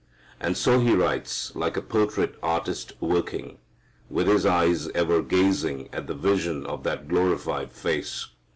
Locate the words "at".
5.93-6.07